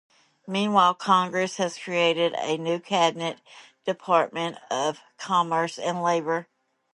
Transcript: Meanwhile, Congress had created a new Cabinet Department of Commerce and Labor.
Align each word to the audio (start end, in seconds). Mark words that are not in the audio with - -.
Meanwhile, 0.47 0.95
Congress 0.95 1.57
had 1.57 1.75
created 1.75 2.33
a 2.39 2.57
new 2.57 2.79
Cabinet 2.79 3.37
Department 3.85 4.57
of 4.71 4.99
Commerce 5.19 5.77
and 5.77 6.01
Labor. 6.01 6.47